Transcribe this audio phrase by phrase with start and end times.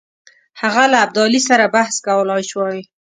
[0.61, 2.79] هغه له ابدالي سره بحث کولای سوای.